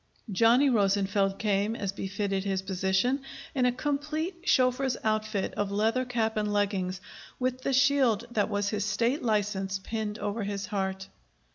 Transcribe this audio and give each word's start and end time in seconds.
Johnny 0.31 0.67
Rosenfeld 0.67 1.37
came, 1.37 1.75
as 1.75 1.91
befitted 1.91 2.43
his 2.43 2.63
position, 2.63 3.21
in 3.53 3.67
a 3.67 3.71
complete 3.71 4.33
chauffeur's 4.45 4.97
outfit 5.03 5.53
of 5.53 5.69
leather 5.71 6.05
cap 6.05 6.37
and 6.37 6.51
leggings, 6.51 6.99
with 7.39 7.61
the 7.61 7.71
shield 7.71 8.25
that 8.31 8.49
was 8.49 8.69
his 8.69 8.83
State 8.83 9.21
license 9.21 9.77
pinned 9.77 10.17
over 10.17 10.41
his 10.41 10.65
heart. 10.65 11.07